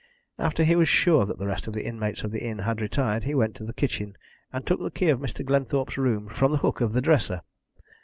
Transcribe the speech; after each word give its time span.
After 0.39 0.63
he 0.63 0.75
was 0.75 0.89
sure 0.89 1.27
that 1.27 1.37
the 1.37 1.45
rest 1.45 1.67
of 1.67 1.75
the 1.75 1.85
inmates 1.85 2.23
of 2.23 2.31
the 2.31 2.43
inn 2.43 2.57
had 2.57 2.81
retired, 2.81 3.23
he 3.23 3.35
went 3.35 3.53
to 3.57 3.63
the 3.63 3.71
kitchen 3.71 4.15
and 4.51 4.65
took 4.65 4.79
the 4.79 4.89
key 4.89 5.09
of 5.09 5.19
Mr. 5.19 5.45
Glenthorpe's 5.45 5.95
room 5.95 6.27
from 6.27 6.49
the 6.51 6.57
hook 6.57 6.81
of 6.81 6.93
the 6.93 7.01
dresser. 7.01 7.41